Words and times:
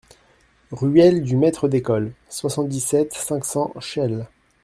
Ruelle 0.71 1.21
du 1.21 1.35
Maître 1.35 1.67
d'École, 1.67 2.13
soixante-dix-sept, 2.27 3.13
cinq 3.13 3.45
cents 3.45 3.71
Chelles 3.79 4.25